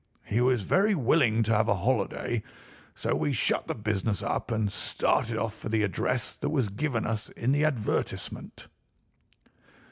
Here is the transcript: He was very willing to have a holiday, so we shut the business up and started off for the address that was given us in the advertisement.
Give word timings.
He 0.25 0.41
was 0.41 0.63
very 0.63 0.95
willing 0.95 1.43
to 1.43 1.53
have 1.53 1.67
a 1.67 1.75
holiday, 1.75 2.41
so 2.95 3.13
we 3.15 3.33
shut 3.33 3.67
the 3.67 3.75
business 3.75 4.23
up 4.23 4.49
and 4.49 4.71
started 4.71 5.37
off 5.37 5.53
for 5.53 5.69
the 5.69 5.83
address 5.83 6.33
that 6.33 6.49
was 6.49 6.69
given 6.69 7.05
us 7.05 7.29
in 7.29 7.51
the 7.51 7.63
advertisement. 7.65 8.65